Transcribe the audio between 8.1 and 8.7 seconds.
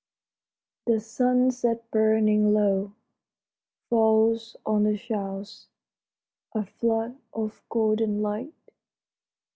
light.